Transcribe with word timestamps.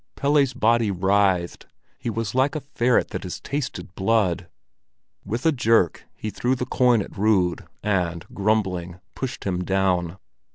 Pelle's 0.15 0.55
body 0.55 0.89
writhed; 0.89 1.67
he 1.99 2.09
was 2.09 2.33
like 2.33 2.55
a 2.55 2.59
ferret 2.61 3.09
that 3.09 3.21
has 3.21 3.39
tasted 3.39 3.93
blood. 3.93 4.47
With 5.23 5.45
a 5.45 5.51
jerk 5.51 6.05
he 6.15 6.31
threw 6.31 6.55
the 6.55 6.65
coin 6.65 7.03
at 7.03 7.15
Rud, 7.15 7.67
and 7.83 8.25
grumbling, 8.33 8.99
pushed 9.13 9.43
him 9.43 9.63
down. 9.63 10.17